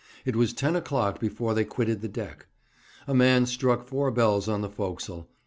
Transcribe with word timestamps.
It 0.25 0.35
was 0.35 0.51
ten 0.51 0.75
o'clock 0.75 1.19
before 1.19 1.53
they 1.53 1.63
quitted 1.63 2.01
the 2.01 2.07
deck. 2.07 2.47
A 3.05 3.13
man 3.13 3.45
struck 3.45 3.85
four 3.85 4.09
bells 4.09 4.49
on 4.49 4.61
the 4.61 4.69
forecastle. 4.71 5.29